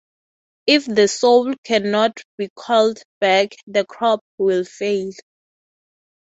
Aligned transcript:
If 0.65 0.87
the 0.87 1.07
soul 1.07 1.53
cannot 1.63 2.17
be 2.35 2.49
called 2.55 3.03
back, 3.19 3.49
the 3.67 3.85
crop 3.85 4.23
will 4.39 4.65
fail. 4.65 5.11